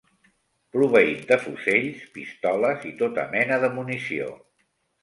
[0.75, 4.35] Proveït de fusells, pistoles i tota mena de munició.